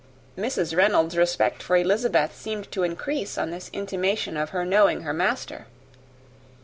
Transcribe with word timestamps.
Mrs. 0.35 0.75
Reynolds' 0.75 1.15
respect 1.15 1.61
for 1.61 1.77
Elizabeth 1.77 2.35
seemed 2.35 2.71
to 2.71 2.81
increase 2.81 3.37
on 3.37 3.51
this 3.51 3.69
intimation 3.71 4.35
of 4.35 4.49
her 4.49 4.65
knowing 4.65 5.01
her 5.03 5.13
master. 5.13 5.67